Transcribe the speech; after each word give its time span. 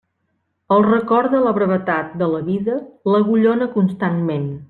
El 0.75 0.85
record 0.87 1.33
de 1.35 1.41
la 1.47 1.51
brevetat 1.57 2.17
de 2.23 2.31
la 2.33 2.41
vida 2.49 2.79
l'agullona 3.15 3.71
constantment. 3.79 4.51